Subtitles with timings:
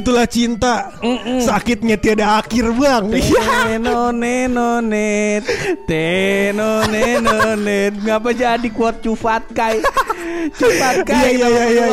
[0.00, 0.96] Begitulah cinta.
[1.44, 3.04] Sakitnya tiada akhir bang.
[3.12, 5.44] Teno neno net.
[5.84, 8.00] Teno neno net.
[8.00, 9.76] Ngapa jadi kuat cufat kai?
[10.56, 11.86] Cufat kai Iya iya iya iya.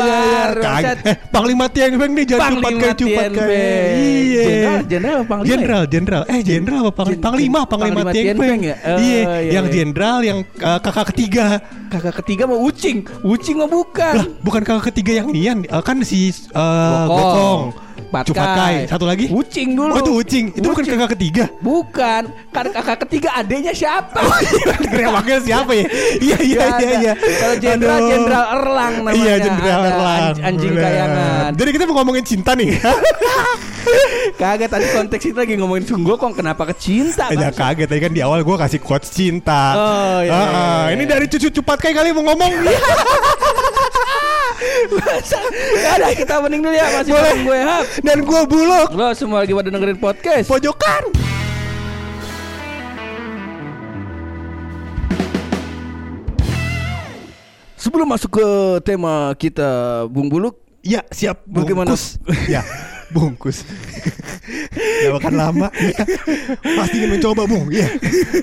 [0.56, 0.92] Iya
[1.28, 2.96] Panglima Tieng Beng nih jangan cepat Tieng kayak
[3.44, 3.92] Beng.
[4.00, 4.44] Iya.
[4.88, 5.52] Jenderal- panglima ya?
[5.52, 6.22] Jenderal jenderal.
[6.24, 7.60] Eh jenderal apa panglima?
[7.68, 8.60] Panglima Panglima Beng.
[8.64, 8.76] Ya?
[8.88, 9.74] Oh, Iya iya, Yang iya.
[9.76, 11.60] jenderal yang eh, kakak ketiga.
[11.92, 14.14] Kakak ketiga mau ucing Ucing mah bukan.
[14.16, 15.68] Lah bukan kakak ketiga yang Nian.
[15.68, 16.32] Eh, Kan si.
[16.56, 18.32] Gokong Patkai.
[18.32, 19.26] Cupatkai Satu lagi?
[19.28, 19.92] Ucing dulu.
[19.92, 20.46] Oh itu Ucing.
[20.50, 20.96] Itu bukan Ucing.
[20.96, 21.44] kakak ketiga?
[21.58, 22.22] Bukan.
[22.48, 24.20] Kan kakak ketiga adanya siapa?
[25.18, 25.84] Wakil siapa ya?
[26.18, 27.12] Iya iya iya iya.
[27.14, 29.16] Kalau jenderal jenderal Erlang namanya.
[29.16, 30.20] Iya jenderal Erlang.
[30.24, 30.84] anj- Anjing Bener.
[30.84, 31.50] kayangan.
[31.54, 32.70] Jadi kita mau ngomongin cinta nih.
[34.36, 37.88] Kagak tadi konteks itu lagi ngomongin Sunggokong Kenapa ke cinta Ya kaget.
[37.88, 39.72] Tadi kan di awal gue kasih quotes cinta.
[39.74, 40.92] Oh, iya, Ah, iya, iya.
[40.92, 42.52] Ini dari cucu cepat kayak kali mau ngomong.
[45.78, 47.22] Gak ada kita mending dulu ya Masih Boleh.
[47.22, 51.02] bareng gue Hap Dan gue buluk Lo semua lagi pada dengerin podcast pojokan.
[57.78, 58.46] Sebelum masuk ke
[58.82, 61.42] tema kita Bung Buluk Ya siap.
[61.44, 61.92] Bagaimana?
[61.92, 62.16] Bungkus.
[62.46, 62.62] ya
[63.10, 63.64] bungkus.
[65.04, 65.68] Gak akan lama.
[65.80, 66.04] Ya.
[66.76, 67.68] Pasti ingin mencoba bung.
[67.72, 67.88] Ya.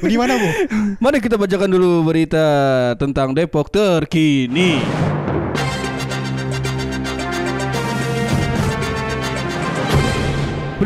[0.02, 0.54] Bagaimana bung?
[1.02, 2.46] Mari kita bacakan dulu berita
[2.98, 4.82] tentang Depok terkini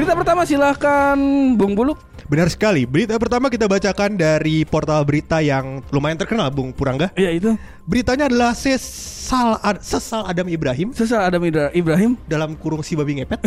[0.09, 1.17] Berita pertama silahkan
[1.53, 2.89] Bung Buluk Benar sekali.
[2.89, 7.13] Berita pertama kita bacakan dari portal berita yang lumayan terkenal bung Purangga.
[7.13, 7.53] Ya itu
[7.85, 13.21] Beritanya adalah sesal Ad- sesal Adam Ibrahim Sesal Adam Idra- Ibrahim dalam kurung si babi
[13.21, 13.37] ngepet.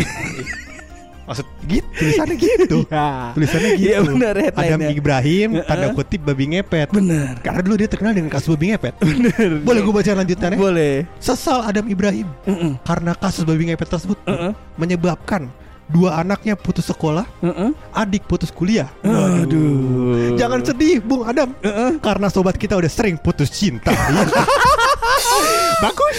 [1.27, 2.79] Maksud gitu tulisannya gitu.
[3.35, 3.91] Tulisannya gitu.
[3.91, 4.71] Iya, benar, headline-nya.
[4.79, 5.67] Adam Ibrahim Heeh.
[5.67, 6.89] tanda kutip babi ngepet.
[6.95, 7.43] Benar.
[7.43, 8.95] Karena dulu dia terkenal dengan kasus babi ngepet.
[9.03, 9.51] Benar.
[9.67, 10.59] Boleh gue baca lanjutannya?
[10.63, 12.79] Boleh Sesal Adam Ibrahim Mm-mm.
[12.87, 14.55] karena kasus babi ngepet tersebut Heeh.
[14.79, 15.51] menyebabkan
[15.89, 17.71] dua anaknya putus sekolah, Heeh.
[17.93, 18.89] adik putus kuliah.
[19.03, 21.53] Aduh Jangan sedih, Bung Adam.
[21.99, 23.93] Karena sobat kita udah sering putus cinta.
[25.83, 26.17] Bagus.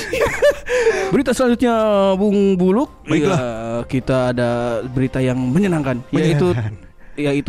[1.09, 1.74] Berita selanjutnya
[2.19, 3.40] Bung Buluk Baiklah.
[3.40, 3.51] Ya,
[3.85, 4.50] Kita ada
[4.84, 6.19] berita yang menyenangkan, Menyenangkan.
[6.19, 6.47] yaitu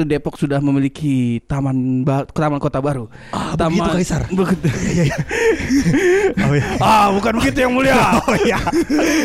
[0.05, 3.09] Depok sudah memiliki taman ba- taman kota baru.
[3.33, 4.23] Ah, begitu, Kaisar.
[4.29, 4.69] Begitu.
[4.95, 5.17] Iya iya.
[6.45, 6.67] Oh iya.
[6.83, 7.97] ah, bukan begitu yang mulia.
[8.29, 8.59] Oh iya.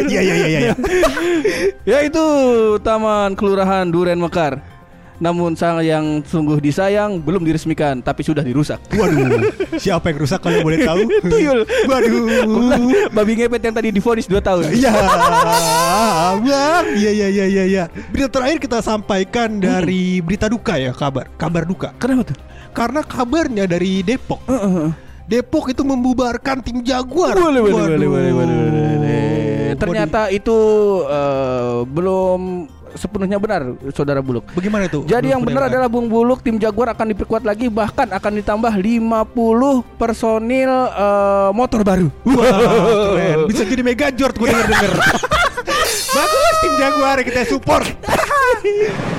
[0.07, 0.73] Iya iya iya iya.
[1.83, 2.23] yaitu
[2.79, 4.78] Taman Kelurahan Duren Mekar.
[5.19, 8.79] Namun sang yang sungguh disayang belum diresmikan tapi sudah dirusak.
[8.95, 11.03] Waduh, siapa yang rusak kalau boleh tahu?
[11.31, 11.67] Tuyul.
[11.85, 12.11] Waduh.
[12.23, 12.81] Kebetulan
[13.15, 14.63] Babi ngepet yang tadi divonis 2 tahun.
[14.71, 14.95] Iya,
[16.39, 16.85] bang.
[16.95, 17.63] Iya iya iya iya.
[17.67, 17.83] iya.
[18.15, 21.91] Berita terakhir kita sampaikan dari berita duka ya, kabar, kabar duka.
[21.99, 22.37] Kenapa tuh?
[22.71, 24.39] Karena kabarnya dari Depok.
[25.29, 27.37] Depok itu membubarkan tim Jaguar.
[27.37, 29.39] Boleh, boleh, boleh, boleh, boleh, boleh.
[29.77, 30.57] Ternyata itu
[31.05, 32.39] eh, belum
[32.95, 34.47] sepenuhnya benar, saudara Buluk.
[34.55, 35.05] bagaimana itu?
[35.05, 39.99] Jadi yang benar adalah Bung Buluk tim Jaguar akan diperkuat lagi bahkan akan ditambah 50
[39.99, 42.07] personil eh, motor baru.
[42.25, 43.37] Wah, keren.
[43.49, 44.93] Bisa jadi mega jort gue denger denger.
[46.15, 47.85] Bagus tim Jaguar kita support.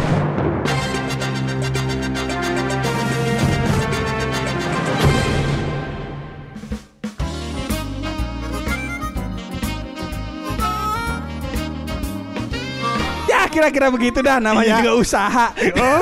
[13.50, 14.78] kira-kira begitu dah namanya Iya.
[14.80, 15.46] juga usaha.
[15.76, 15.98] Oh.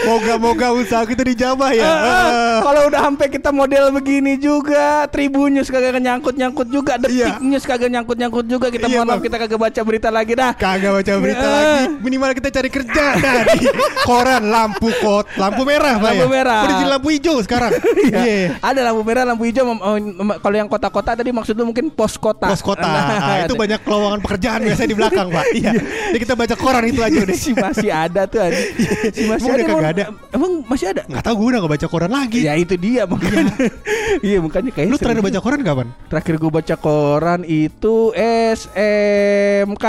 [0.00, 1.86] Moga-moga usaha kita dijabah ya.
[1.86, 7.38] Eh, Kalau udah sampai kita model begini juga, Tribun News kagak nyangkut-nyangkut juga, Detik Iya.
[7.40, 8.66] News kagak nyangkut-nyangkut juga.
[8.68, 9.24] Kita Iya, mohon maaf Bang.
[9.24, 10.52] kita kagak baca berita lagi dah.
[10.52, 11.48] Kagak baca berita Eh.
[11.48, 11.76] lagi.
[12.00, 13.58] Minimal kita cari kerja dari
[14.02, 16.28] koran lampu kot, lampu merah Pak Lampu ya.
[16.28, 16.60] merah.
[16.62, 17.72] Udah jadi lampu hijau sekarang.
[18.08, 18.56] Iya.
[18.58, 19.64] Ada lampu merah, lampu hijau.
[19.68, 19.82] mem-
[20.38, 22.48] Kalau yang kota-kota tadi maksud lu mungkin pos kota.
[22.48, 22.82] Pos kota.
[22.82, 25.44] Nah, Nah, itu banyak lowongan pekerjaan biasanya di belakang, Pak.
[25.58, 25.72] Iya.
[26.08, 27.36] Jadi kita baca koran itu aja udah.
[27.44, 28.68] si masih ada tuh anjing.
[29.12, 29.68] Si masih Emang ada.
[29.68, 30.04] kagak ada?
[30.32, 31.02] Emang masih ada?
[31.04, 32.40] Nggak tahu gue udah nggak baca koran lagi.
[32.42, 33.52] Ya itu dia makanya.
[34.24, 35.86] Iya makanya kayak Lu terakhir baca koran kapan?
[36.08, 37.94] Terakhir gue baca koran itu
[38.56, 39.86] SMK.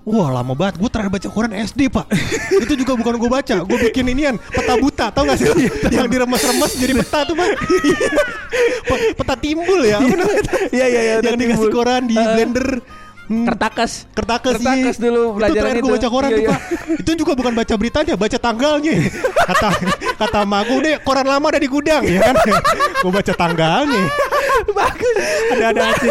[0.00, 2.08] Wah lama banget, gue terakhir baca koran SD pak
[2.64, 5.46] Itu juga bukan gue baca, gue bikin inian Peta buta, tau gak sih?
[5.92, 7.48] Yang diremas-remas jadi peta tuh pak
[8.88, 10.00] Pe- Peta timbul ya?
[10.72, 11.14] Iya iya iya.
[11.20, 12.80] Yang dikasih koran di blender
[13.30, 14.10] Hmm, Kertakas.
[14.10, 15.04] Kertakas, Kertakas iya.
[15.06, 15.86] dulu Itu pelajaran terakhir itu.
[15.86, 16.50] gue baca koran Iya, tuh iya.
[16.50, 16.60] pak
[16.98, 18.94] Itu juga bukan baca beritanya, baca tanggalnya
[19.46, 19.68] Kata
[20.18, 22.34] kata emak gue, deh koran lama ada di gudang ya kan
[22.98, 24.02] Gue baca tanggalnya
[24.78, 25.16] Bagus.
[25.52, 26.10] Ada-ada aja.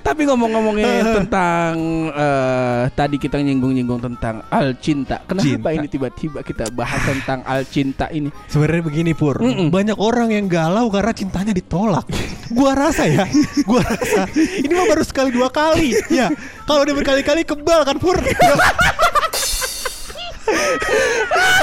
[0.00, 1.72] Tapi ngomong-ngomongin tentang
[2.12, 5.20] eh, tadi kita nyinggung-nyinggung tentang al cinta.
[5.24, 5.70] Kenapa Cinta.
[5.72, 8.28] ini tiba-tiba kita bahas tentang al cinta ini?
[8.48, 9.70] Sebenarnya begini Pur, Mm-mm.
[9.70, 12.04] banyak orang yang galau karena cintanya ditolak.
[12.52, 13.24] gua rasa ya,
[13.68, 15.96] gua rasa ini mah baru sekali dua kali.
[16.12, 16.28] Ya,
[16.68, 18.18] kalau dia berkali-kali kebal kan Pur.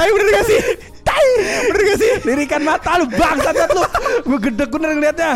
[0.02, 0.60] Ayo bener gak sih?
[1.68, 2.12] Bener gak sih?
[2.24, 3.84] Lirikan mata lu bangsat lu.
[4.24, 5.32] Gue gedek bener ngeliatnya.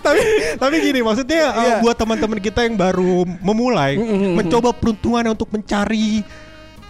[0.00, 0.20] tapi
[0.56, 1.74] tapi gini maksudnya uh, Iya.
[1.80, 4.34] buat teman-teman kita yang baru memulai Mm-mm.
[4.34, 6.24] mencoba peruntungan untuk mencari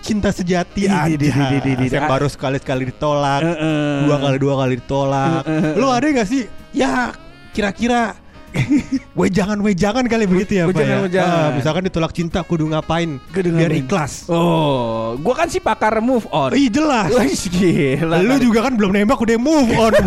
[0.00, 4.06] cinta sejati Ih, di- di- aja yang baru sekali-sekali ditolak Heeh.
[4.06, 5.42] dua kali dua kali ditolak
[5.76, 6.42] lu ada gak sih
[6.72, 7.12] ya
[7.50, 8.16] kira-kira
[9.20, 11.23] wejangan wejangan kali begitu ya Pak ya.
[11.23, 13.85] Ah, misalkan ditolak cinta kudu ngapain Kudu biar ngapain?
[13.87, 16.50] ikhlas Oh, gua kan si pakar move on.
[16.55, 18.17] Ih jelas Wah, gila.
[18.23, 19.93] Lu juga kan belum nembak udah move on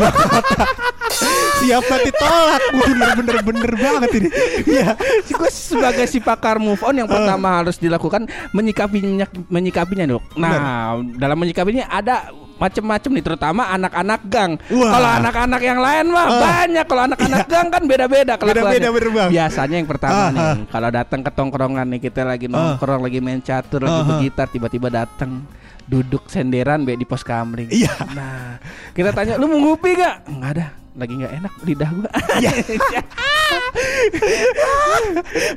[1.64, 4.30] Siap nanti tolak Bener-bener bener banget ini
[4.68, 10.24] Iya gue sebagai si pakar move on yang pertama harus dilakukan menyikapinya menyikapinya dok.
[10.36, 12.30] Nah dalam menyikapinya ada
[12.64, 14.52] macem-macem nih terutama anak-anak gang.
[14.66, 16.40] Kalau anak-anak yang lain mah Ah.
[16.40, 16.86] banyak.
[16.88, 18.80] Kalau anak-anak gang kan beda-beda kelakuannya.
[18.80, 19.24] Beda-beda.
[19.28, 20.56] Biasanya yang pertama Ah, nih ah.
[20.72, 24.08] kalau datang ke tongkrongan nih kita lagi nongkrong lagi main catur lagi Ah, ah.
[24.08, 25.44] bergitar tiba-tiba datang
[25.84, 27.68] duduk senderan be di pos kamling.
[27.68, 27.92] Iya.
[28.16, 28.56] Nah,
[28.96, 30.16] kita tanya lu mau ngopi gak?
[30.32, 30.68] Enggak ada.
[30.94, 32.10] Lagi nggak enak lidah gua.
[32.38, 32.52] Iya.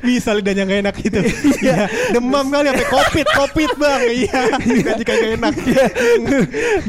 [0.01, 1.19] Bisa lidahnya gak enak gitu.
[1.61, 1.85] Iya.
[2.09, 4.01] Demam kali sampai covid Covid bang.
[4.09, 4.41] Iya.
[4.65, 5.53] Lidahnya kagak enak.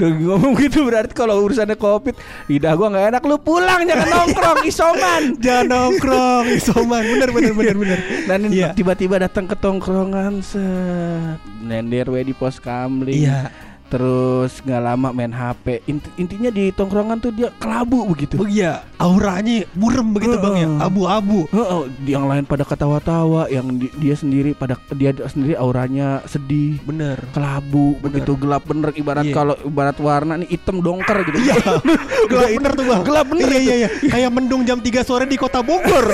[0.01, 2.17] Duh, ngomong gitu berarti kalau urusannya covid
[2.49, 3.23] lidah gua nggak enak.
[3.29, 5.23] Lu pulang jangan nongkrong isoman.
[5.39, 7.03] Jangan nongkrong Isoman.
[7.05, 7.99] Bener bener bener bener.
[8.25, 8.73] Dan Iya.
[8.73, 11.37] tiba-tiba datang ke tongkrongan set.
[11.61, 13.29] Nender we di pos kamling.
[13.29, 18.37] Iya terus nggak lama main HP Inti- intinya di tongkrongan tuh dia kelabu begitu.
[18.37, 20.69] Oh iya Auranya Burem begitu bang ya.
[20.83, 21.49] Abu-abu.
[21.49, 27.17] Heeh, yang lain pada ketawa-tawa yang di- dia sendiri pada dia sendiri auranya sedih Bener.
[27.31, 28.93] kelabu begitu gelap bener.
[28.93, 29.35] Ibarat Iya.
[29.35, 31.39] kalau ibarat warna nih hitam dongker gitu.
[31.41, 31.57] Iya.
[32.31, 33.01] Gelap bener tuh bang.
[33.03, 33.65] Gelap bener Iya itu.
[33.65, 33.89] iya iya.
[34.07, 36.05] Kayak mendung jam 3 sore di kota Bogor.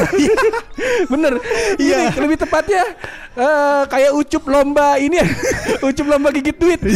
[1.13, 1.41] Bener.
[1.77, 2.13] Iya.
[2.15, 2.83] Lebih tepatnya
[3.39, 5.19] eh, Kayak ucup lomba ini
[5.89, 6.81] Ucup lomba gigit duit.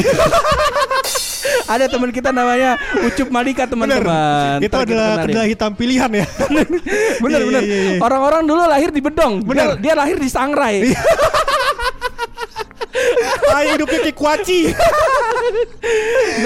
[1.68, 4.60] Ada teman kita namanya Ucup Malika teman-teman.
[4.60, 6.26] Itu adalah kedai hitam pilihan ya.
[7.22, 7.98] Bener Iya, bener iya, iya.
[8.00, 9.44] Orang-orang dulu lahir di Bedong.
[9.44, 9.76] Bener.
[9.78, 10.92] Dia, dia lahir di Sangrai.
[13.48, 14.74] Ah hidupnya kayak kuaci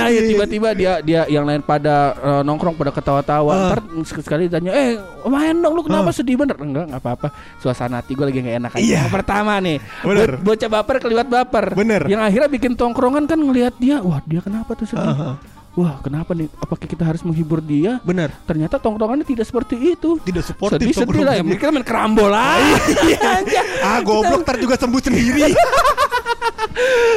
[0.02, 3.50] Nah ya tiba-tiba dia dia yang lain pada eh, nongkrong pada ketawa-tawa.
[3.50, 3.60] Ah.
[3.70, 6.14] Ntar sekali tanya, eh main dong lu kenapa Ah.
[6.14, 6.56] sedih bener?
[6.56, 7.28] Enggak nggak apa-apa.
[7.56, 8.82] Suasana hati gue lagi nggak enak aja.
[8.82, 8.98] Iya.
[9.00, 10.30] Yang pertama nih, Bener.
[10.36, 11.66] bo- bocah baper keliwat baper.
[11.72, 12.02] Bener.
[12.04, 15.06] Yang akhirnya bikin tongkrongan kan ngelihat dia, wah dia kenapa tuh sedih?
[15.06, 15.36] Ah, ah.
[15.72, 16.52] Wah kenapa nih?
[16.54, 17.96] Apakah kita harus menghibur dia?
[18.02, 20.20] Bener Ternyata tongkrongannya tidak seperti itu.
[20.20, 21.40] Tidak suportif Sedih sedih lah ya.
[21.40, 22.60] Mikir main kerambol lah.
[23.80, 25.48] Ah goblok ntar juga sembuh sendiri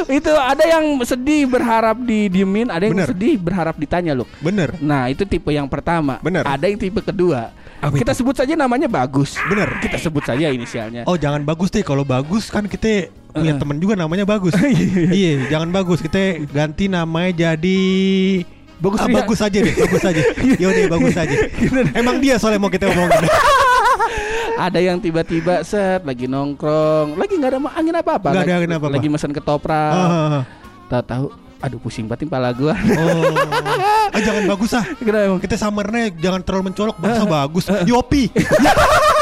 [0.09, 3.09] itu ada yang sedih berharap didiemin, ada yang Bener.
[3.11, 4.27] sedih berharap ditanya loh.
[4.39, 4.75] Bener.
[4.79, 6.19] Nah itu tipe yang pertama.
[6.21, 6.43] Bener.
[6.45, 7.51] Ada yang tipe kedua.
[7.83, 9.35] Apa Kita sebut saja namanya Bagus.
[9.45, 9.77] Bener.
[9.83, 11.03] Kita sebut saja inisialnya.
[11.05, 11.83] Oh jangan bagus deh.
[11.85, 13.59] Kalau bagus kan kita punya Eh.
[13.59, 14.55] temen juga namanya bagus.
[15.19, 15.99] Iya jangan bagus.
[16.01, 17.81] Kita ganti namanya jadi
[18.75, 20.21] Bagus ah, bagus aja deh Bagus aja.
[20.63, 21.35] Yaudah bagus aja.
[21.95, 23.23] Emang dia soalnya mau kita omongin
[24.55, 27.19] Ada yang tiba-tiba set Lagi nongkrong.
[27.19, 28.93] Lagi nggak ada angin apa-apa Nggak ada Lagi- angin apa-apa.
[28.95, 29.91] Lagi mesen ketoprak.
[29.91, 30.43] Ah, ah, ah.
[30.87, 31.25] Tahu-tahu
[31.63, 32.75] Aduh pusing banget kepala gua.
[32.77, 34.13] Oh.
[34.13, 34.85] Ah, Jangan bagus ah.
[34.99, 35.23] Kenapa?
[35.25, 35.39] Emang?
[35.41, 37.65] Kita summernya jangan terlalu mencolok Bangsa bagus.
[37.87, 38.29] Yopi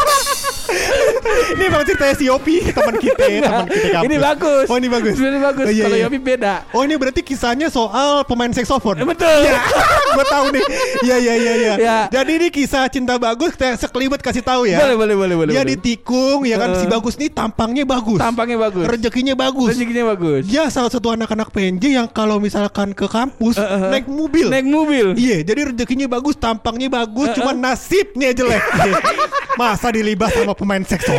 [1.23, 4.05] Ini emang ceritanya si Yopi Teman kita Teman kita kampus.
[4.05, 4.65] Ini bagus.
[4.67, 5.15] Oh ini bagus.
[5.15, 5.65] Ini bagus.
[5.65, 6.05] Oh, iya, Kalau iya.
[6.05, 6.53] Yopi beda.
[6.71, 9.39] Oh ini berarti kisahnya soal pemain saksofon Eh, Betul.
[10.15, 10.63] Gue tahu nih.
[11.01, 11.73] Iya iya iya iya.
[11.75, 11.97] Ya.
[12.11, 14.77] Jadi ini kisah cinta bagus Kita sekelibat kasih tahu ya.
[14.79, 15.73] Boleh boleh boleh boleh Dia boleh.
[15.73, 16.69] ditikung ya kan?
[16.77, 16.89] Si Eh.
[16.89, 18.19] bagus nih tampangnya bagus.
[18.19, 18.85] Tampangnya bagus.
[18.85, 19.69] Rezekinya bagus.
[19.71, 20.43] Rezekinya bagus.
[20.45, 23.89] Dia salah satu anak-anak PNJ yang kalau misalkan ke kampus eh, eh.
[23.89, 24.47] naik mobil.
[24.49, 25.05] Naik mobil.
[25.13, 28.61] Iya, jadi rezekinya bagus, tampangnya bagus, Eh, cuma nasibnya jelek.
[29.59, 31.12] Masa dilibas sama pemain saksofon?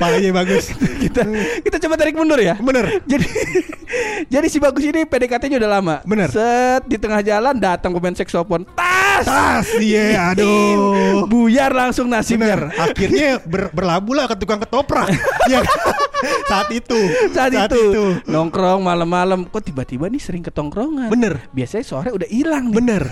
[0.00, 0.72] Palanya bagus.
[0.74, 1.22] kita
[1.64, 2.58] kita coba tarik mundur ya.
[2.58, 3.00] Bener.
[3.08, 3.26] Jadi
[4.28, 5.96] jadi si bagus ini PDKT-nya udah lama.
[6.04, 6.28] Bener.
[6.28, 8.68] Set di tengah jalan datang pemain saksofon.
[8.76, 9.24] Tas.
[9.26, 11.26] Tas, iya, aduh.
[11.26, 12.54] Buyar langsung nasibnya.
[12.54, 12.62] Bener.
[12.76, 15.08] Akhirnya ber, berlabuh lah ke tukang ketoprak.
[15.48, 15.64] Iya.
[16.44, 16.98] Saat itu.
[17.32, 21.08] Saat, itu, nongkrong malam-malam kok tiba-tiba nih sering ketongkrongan.
[21.08, 21.48] Bener.
[21.56, 22.76] Biasanya sore udah hilang nih.
[22.76, 23.02] Bener.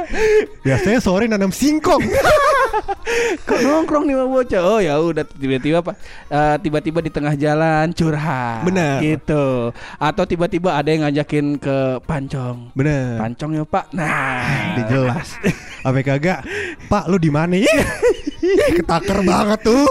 [0.66, 2.02] Biasanya sore nanam singkong.
[3.48, 4.62] Kok nongkrong nih sama bocah?
[4.62, 5.94] Oh ya udah tiba-tiba pak
[6.32, 8.64] eh, tiba-tiba di tengah jalan curhat.
[8.64, 9.04] Bener.
[9.04, 9.74] Gitu.
[10.00, 11.76] Atau tiba-tiba ada yang ngajakin ke
[12.08, 12.72] pancong.
[12.72, 13.20] Bener.
[13.20, 13.92] Pancong ya pak.
[13.92, 14.08] Nah,
[14.72, 15.28] Udah jelas.
[15.84, 16.40] Apa kagak?
[16.88, 17.60] Pak lu di mana?
[18.78, 19.84] Ketaker banget tuh.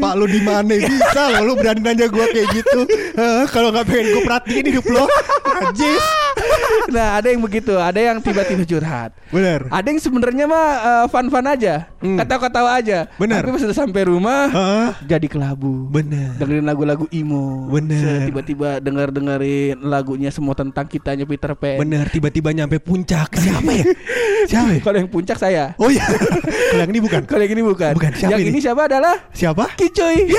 [0.00, 0.74] Pak lu di mana?
[0.74, 2.80] Bisa lo lu berani nanya gua kayak gitu.
[3.14, 5.04] Eh, Kalau nggak pengen gue perhatiin hidup lo.
[5.46, 6.31] Najis.
[6.94, 9.10] Nah, ada yang begitu, ada yang tiba-tiba curhat.
[9.30, 9.64] Bener.
[9.68, 12.18] Ada yang sebenarnya mah eh, fun-fun aja, Hmm.
[12.18, 12.98] ketawa-ketawa aja.
[13.16, 13.40] Bener.
[13.40, 14.88] Tapi pas udah sampai rumah Heeh.
[15.06, 15.88] jadi kelabu.
[15.88, 16.34] Bener.
[16.36, 17.70] Dengerin lagu-lagu emo.
[17.70, 17.96] Bener.
[18.22, 21.78] Set, Tiba-tiba denger-dengerin lagunya semua tentang kitanya Peter Pan.
[21.78, 22.10] Bener.
[22.10, 23.38] Tiba-tiba nyampe puncak.
[23.38, 23.84] Siapa ya?
[24.50, 24.80] Siapa ya?
[24.82, 25.72] Kalau yang puncak saya.
[25.78, 26.04] Oh iya.
[26.72, 27.20] Kalau yang ini bukan.
[27.24, 27.92] Kalau yang ini bukan.
[27.94, 28.50] Bukan, siapa yang ini?
[28.52, 29.64] ini siapa adalah Siapa?
[29.78, 30.32] Kicuy.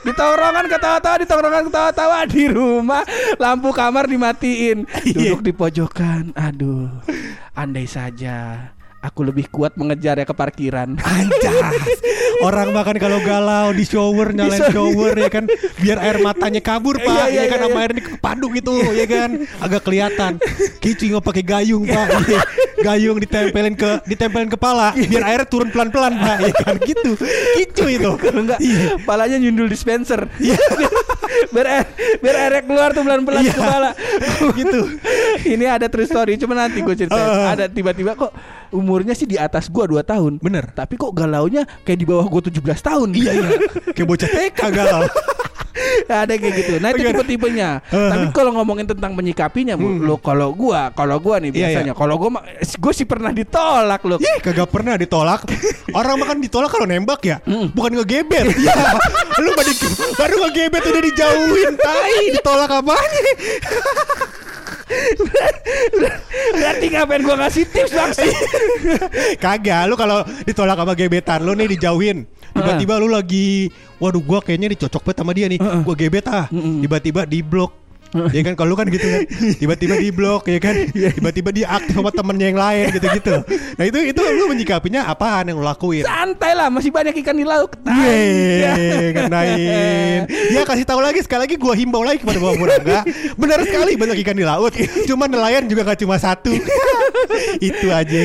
[0.00, 3.02] Di tongkrongan ketawa-tawa, di tongkrongan ketawa-tawa di rumah
[3.36, 5.34] lampu kamar dimatiin, Iya.
[5.36, 6.32] duduk di pojokan.
[6.34, 6.88] Aduh,
[7.52, 10.96] andai saja aku lebih kuat mengejar ya ke parkiran.
[10.96, 12.00] Anjas
[12.42, 15.44] Orang makan kalau galau di shower nyalain Di shower ya kan
[15.78, 17.82] biar air matanya kabur pak Iya, iya, ya kan iya, sama iya.
[17.84, 20.32] air ini kepadu gitu ya kan agak kelihatan
[20.82, 22.40] kicu nggak pakai gayung pak Iya.
[22.80, 27.12] gayung ditempelin ke ditempelin kepala biar airnya turun pelan pelan pak ya kan gitu
[27.54, 28.96] kicu itu Kalau enggak, Iya.
[29.04, 30.24] palanya nyundul dispenser.
[31.54, 31.86] biar air,
[32.22, 33.52] biar airnya keluar tuh pelan-pelan Iya.
[33.52, 33.90] ke kepala.
[34.54, 34.80] gitu
[35.44, 37.20] Ini ada true story, cuma nanti gue ceritain.
[37.20, 37.52] Uh.
[37.52, 38.32] Ada tiba-tiba kok
[38.72, 40.32] umurnya sih di atas gua 2 tahun.
[40.40, 40.72] Bener.
[40.72, 43.08] Tapi kok galaunya kayak di bawah gua 17 tahun.
[43.16, 43.48] iya iya
[43.92, 45.04] kayak bocah TK galau
[46.06, 46.72] ada kayak gitu.
[46.78, 47.82] Nah itu tipe-tipenya.
[47.90, 48.10] Uh.
[48.12, 51.58] Tapi kalau ngomongin tentang menyikapinya, Bu, lo kalau gua, kalau gua nih Hmm.
[51.60, 52.30] Iya, biasanya, kalau gua
[52.78, 54.16] gua sih pernah ditolak lo.
[54.22, 55.46] Ih kagak pernah ditolak
[55.98, 57.74] Orang makan ditolak kalau nembak ya Mm.
[57.76, 58.74] Bukan ngegebet ya,
[59.44, 59.72] Lu baru,
[60.16, 63.22] baru ngegebet udah dijauhin Tai ditolak apanya
[66.54, 68.32] Berarti ngapain gua ngasih tips langsung?
[69.42, 72.24] Kagak Lu kalau ditolak sama gebetan Lu nih dijauhin.
[72.54, 73.68] Tiba-tiba lu lagi
[74.00, 75.60] Waduh gua kayaknya dicocok banget sama dia nih.
[75.60, 76.48] Gua gebet ah.
[76.50, 77.83] Tiba-tiba di blok
[78.32, 79.22] Ya kan kalau lu kan gitu kan
[79.60, 83.34] Tiba-tiba di blok ya kan Tiba-tiba dia aktif sama temennya yang lain gitu-gitu
[83.74, 87.44] Nah itu itu lu menyikapinya apaan yang lu lakuin Santai lah, masih banyak ikan di
[87.44, 87.74] laut.
[87.84, 90.20] Yeay, kenain.
[90.54, 93.00] Ya kasih tahu lagi sekali lagi gua himbau lagi kepada Bapak Burangga.
[93.34, 94.72] Benar sekali banyak ikan di laut.
[95.10, 96.54] Cuma nelayan juga gak cuma satu.
[97.72, 98.20] Itu aja.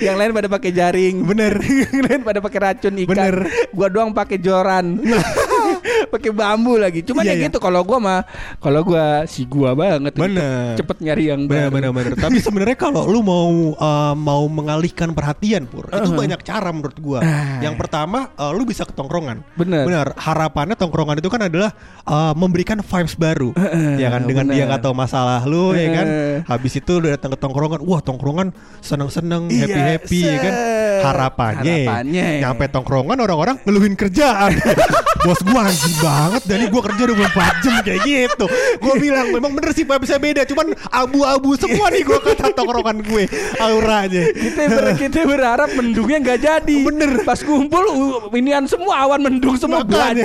[0.00, 1.22] Yang lain pada pakai jaring.
[1.22, 1.54] Bener.
[1.94, 3.10] Yang lain pada pakai racun ikan.
[3.14, 3.36] Bener.
[3.70, 4.98] Gua doang pakai joran.
[6.12, 7.00] pakai bambu lagi.
[7.02, 7.46] Cuman Iya, ya iya.
[7.46, 8.20] gitu kalau gua mah
[8.58, 10.74] kalau gua si gua banget Bener.
[10.74, 11.74] cepet nyari yang Bener baru.
[11.74, 12.12] bener bener.
[12.16, 16.16] Tapi sebenarnya kalau lu mau uh, mau mengalihkan perhatian pur, itu Uh-huh.
[16.16, 17.20] banyak cara menurut gua.
[17.20, 17.60] Ah.
[17.60, 19.44] Yang pertama, uh, lu bisa ke tongkrongan.
[19.54, 19.84] Bener.
[19.84, 20.06] Bener.
[20.14, 21.70] Harapannya tongkrongan itu kan adalah
[22.02, 23.52] uh, memberikan vibes baru.
[23.52, 24.66] Uh-uh, ya kan dengan dia bener.
[24.72, 26.06] nggak tahu masalah lu ya kan.
[26.06, 26.36] Uh.
[26.46, 30.54] Habis itu lu datang ke tongkrongan, wah tongkrongan seneng-seneng, Iya, happy-happy ya kan.
[30.98, 32.26] Harapannya, Harapannya.
[32.42, 34.50] nyampe tongkrongan orang-orang ngeluhin kerjaan.
[35.24, 38.44] Bos gua anjing banget dari gua kerja 24 jam kayak gitu.
[38.80, 43.24] Gua bilang memang bener sih bisa beda, cuman abu-abu semua nih gua kata tongkrongan gue.
[43.58, 44.24] Auranya.
[44.30, 46.76] kita ber- kita berharap mendungnya nggak jadi.
[46.80, 47.10] Bener.
[47.22, 50.24] Pas kumpul uh, inian semua awan mendung semua Makanya.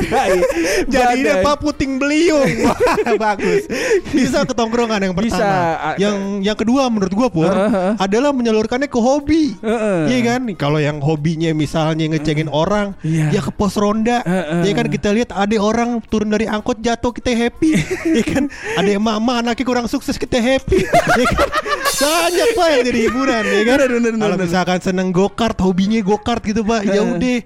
[0.87, 2.47] Jadi ini apa puting beliung.
[3.23, 3.65] Bagus.
[4.09, 5.33] Bisa ke tongkrongan yang pertama.
[5.33, 5.51] Bisa.
[5.97, 7.97] Yang yang kedua menurut gua Pur Heeh.
[7.97, 9.57] adalah menyalurkannya ke hobi.
[9.59, 9.99] Heeh.
[10.07, 10.41] Iya kan?
[10.55, 13.33] Kalau yang hobinya misalnya ngecengin orang, Iya.
[13.33, 14.21] ya ke pos ronda.
[14.21, 14.69] Heeh.
[14.69, 17.73] Ya kan kita lihat ada orang turun dari angkot jatuh kita happy.
[18.21, 18.43] ya kan?
[18.77, 20.85] Ada emak-emak anaknya kurang sukses kita happy.
[21.21, 21.49] ya kan?
[21.93, 23.77] Banyak Pak yang jadi hiburan ya kan?
[23.77, 26.81] Bener, bener, bener, Kalau misalkan seneng go-kart, hobinya go-kart gitu Pak.
[26.85, 27.39] Ya udah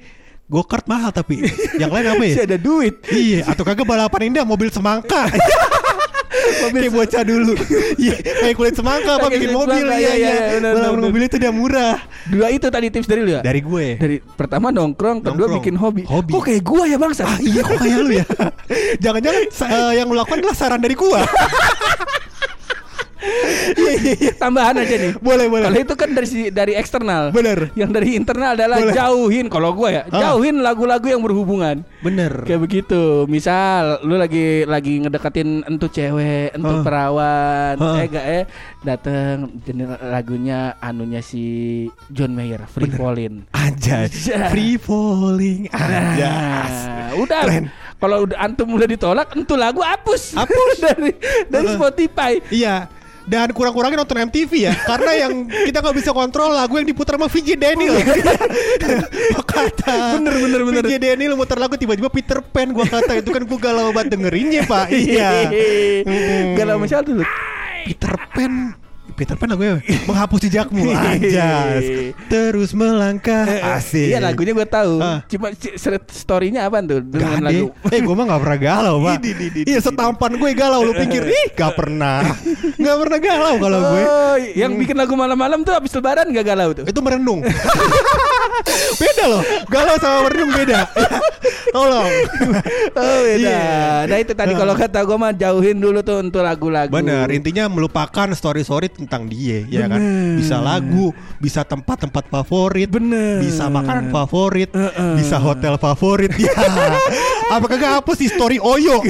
[0.47, 1.43] Go-kart mahal tapi
[1.75, 2.35] yang lain apa ya?
[2.39, 3.03] Masih ada duit.
[3.11, 5.27] Iya, atau kagak balapan indah mobil semangka.
[6.57, 7.53] Kayak bocah dulu.
[7.97, 10.35] Iya, kayak kulit semangka apa bikin mobil iya iya, iya.
[10.53, 10.93] iya, benar.
[11.01, 11.95] mobil itu udah murah.
[12.29, 13.41] Dua itu tadi tips dari lu ya?
[13.41, 13.85] Dari gue.
[13.97, 16.03] Dari pertama nongkrong, kedua bikin hobi.
[16.05, 16.31] Hobi.
[16.35, 17.11] Kok kayak gua ya bang?
[17.23, 18.25] Ah iya kok kayak lu ya.
[19.03, 21.21] Jangan-jangan eh, yang lu lakukan adalah saran dari gua.
[24.41, 25.11] Tambahan aja nih.
[25.17, 25.65] Boleh boleh.
[25.65, 27.29] Kalau itu kan dari si- dari eksternal.
[27.31, 27.69] Bener.
[27.73, 28.93] Yang dari internal adalah Boleh.
[28.93, 29.45] jauhin.
[29.47, 30.21] Kalau gua ya, Ah.
[30.29, 31.81] jauhin lagu-lagu yang berhubungan.
[31.99, 32.43] Bener.
[32.43, 33.25] Kayak begitu.
[33.27, 36.83] Misal lu lagi lagi ngedekatin entu cewek, entu Ah.
[36.83, 37.97] perawan, Ah.
[37.97, 38.43] eh gak eh
[38.81, 39.57] dateng
[40.03, 41.43] lagunya anunya si
[42.07, 43.49] John Mayer, Free Fallin'.
[43.51, 44.07] Anjay.
[44.07, 44.49] Anjay.
[44.49, 45.67] Free falling.
[45.69, 46.73] Anjas.
[46.87, 47.41] Nah, udah.
[47.43, 47.65] Keren.
[47.97, 50.37] Kalau udah antum udah ditolak, entu lagu hapus.
[50.37, 50.75] Hapus.
[50.85, 51.11] dari
[51.49, 51.67] dari.
[51.67, 52.33] Spotify.
[52.47, 52.85] Iya.
[53.27, 57.27] Dan kurang-kurangin nonton MTV ya Karena yang kita nggak bisa kontrol lagu yang diputar sama
[57.27, 60.83] VJ Daniel Gua kata Bener, bener, bener.
[60.87, 64.63] VJ Daniel muter lagu tiba-tiba Peter Pan Gua kata itu kan gue galau banget dengerinnya
[64.63, 65.51] pak Iya.
[66.57, 67.27] Galau misal dulu.
[67.83, 70.91] Peter Pan Peter Pan lagunya menghapus jejakmu.
[71.13, 71.83] Anjas.
[72.27, 73.47] Terus melangkah.
[73.77, 74.11] Asik.
[74.11, 74.99] Iya lagunya gue tahu.
[74.99, 75.23] Ah.
[75.31, 75.53] Cuma
[76.11, 76.99] story-nya apa tuh?
[77.01, 77.47] Gak dengan ada.
[77.47, 77.65] lagu?
[77.87, 79.17] Eh gue mah gak pernah galau pak.
[79.63, 80.81] Iya setampan gue galau.
[80.83, 82.21] Lu pikir Ih gak pernah.
[82.77, 84.03] Gak pernah galau kalau gue.
[84.05, 86.85] Oh, yang bikin lagu malam-malam tuh habis lebaran gak galau tuh.
[86.85, 87.41] Itu merenung.
[89.01, 89.41] Beda loh.
[89.67, 90.79] Galau sama merenung beda.
[90.85, 91.19] Ya,
[91.73, 92.09] Tolong.
[92.97, 93.49] Oh beda.
[93.49, 93.69] Iya.
[94.07, 96.89] Nah itu tadi kalau kata gue mah jauhin dulu tuh untuk lagu-lagu.
[96.93, 100.01] Bener, intinya melupakan story-story tentang dia, ya kan?
[100.35, 103.45] Bisa lagu, bisa tempat-tempat favorit, Bener.
[103.45, 104.73] bisa makanan favorit,
[105.15, 106.33] bisa hotel favorit.
[106.33, 106.51] Ya.
[107.55, 108.99] Apakah gak hapus di story Oyo?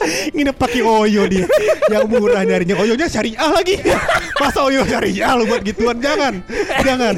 [0.34, 1.44] Nginep pakai Oyo dia.
[1.90, 3.76] Yang murah nyarinya Oyonya syariah lagi.
[4.40, 5.98] Masa Oyo syariah lu buat gituan?
[5.98, 6.40] Jangan.
[6.82, 7.14] Jangan.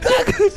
[0.00, 0.54] bagus,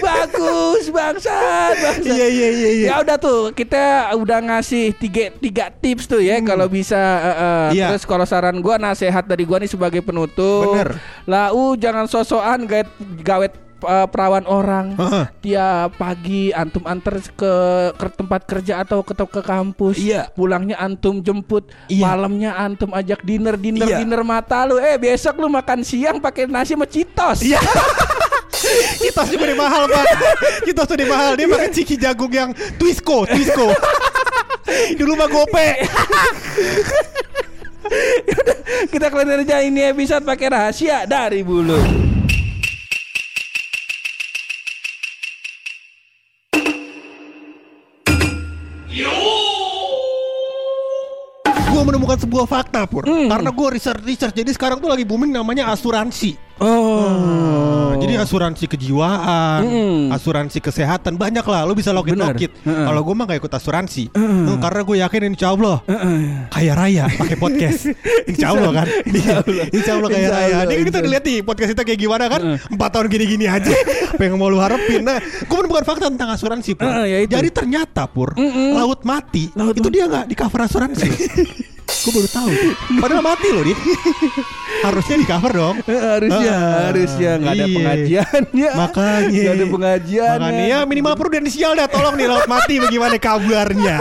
[0.00, 2.06] bagus bangsat, bangsat.
[2.06, 2.86] Iya iya iya iya.
[2.92, 7.74] Ya udah tuh kita udah ngasih tiga tiga tips tuh ya kalau bisa eh, Hmm.
[7.74, 7.86] Iya.
[7.92, 10.72] terus kalau saran gua nasihat dari gua nih sebagai penutup.
[10.72, 10.98] Bener.
[11.26, 12.88] Lau jangan sosokan gawet
[13.22, 13.52] gawet
[13.84, 14.96] eh, perawan orang.
[14.96, 15.24] Heeh.
[15.44, 17.52] Tiap pagi antum antar ke,
[17.92, 20.00] ke tempat kerja atau ke ke kampus.
[20.00, 20.32] Iya.
[20.32, 21.68] Pulangnya antum jemput.
[21.92, 22.04] Iya.
[22.08, 23.98] Malamnya antum ajak dinner dinner Iya.
[24.00, 24.80] dinner mata lu.
[24.80, 27.44] Eh besok lu makan siang pakai nasi sama citos.
[27.44, 27.60] Iya.
[28.98, 30.04] Kitos juga udah mahal pak
[30.64, 33.70] Kitos udah mahal Dia makan ciki jagung yang Twisco Twisco
[34.98, 35.68] Dulu mah gope
[38.90, 41.78] Kita kalian aja ini episode pakai rahasia dari bulu.
[52.16, 53.04] Menemukan sebuah fakta pur.
[53.04, 56.48] Karena gue research-research Jadi sekarang tuh lagi booming namanya asuransi.
[56.56, 57.92] Oh.
[58.00, 60.08] Jadi asuransi kejiwaan Mm.
[60.08, 61.68] Asuransi kesehatan Banyak lah.
[61.68, 62.48] Lu bisa login login.
[62.64, 62.84] Heeh.
[62.88, 64.08] Kalau gue mah gak ikut asuransi.
[64.16, 65.84] Hmm, Karena gue yakin insya Allah
[66.48, 67.92] Kaya raya pakai podcast.
[68.30, 68.86] Insya Allah kan?
[69.76, 70.08] Insya Allah.
[70.08, 70.56] Kaya Insya raya.
[70.64, 72.40] Allah, Ini kita lihat nih Podcast kita kayak gimana kan?
[72.72, 73.68] Empat tahun gini-gini aja.
[74.16, 75.04] Apa yang mau lu harapin.
[75.04, 76.88] Nah gue menemukan fakta tentang asuransi pur.
[76.88, 77.32] Heeh, ya itu.
[77.36, 78.32] Jadi ternyata pur
[78.72, 81.08] Laut mati Laut Itu dia gak di cover asuransi
[82.06, 82.50] Gue baru tahu.
[82.96, 83.74] Padahal mati loh dia
[84.78, 85.76] Harusnya di cover dong.
[85.82, 87.30] Harusnya Ah, harusnya.
[87.34, 87.74] Nggak ada iya.
[87.74, 88.70] pengajiannya.
[88.78, 89.40] Makanya.
[89.42, 93.98] Nggak ada pengajian Makanya ya minimal prudensial dah Tolong nih laut mati bagaimana kabarnya